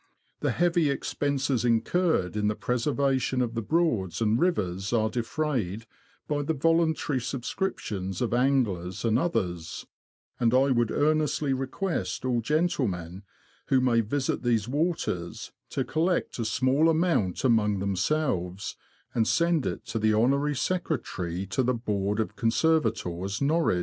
[0.39, 5.85] The heavy expenses incurred in the preservation of the Broads and rivers are defrayed
[6.27, 9.85] by the voluntary subscriptions of anglers and others;
[10.39, 13.21] and I would earnestly request all gentlemen
[13.67, 18.77] who may visit these waters to collect a small amount among themselves,
[19.13, 20.55] and send it to the Hon.
[20.55, 23.79] Secretary to the Board of Conservators, Norwich.